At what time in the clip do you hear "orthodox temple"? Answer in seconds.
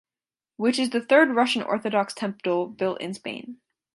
1.61-2.69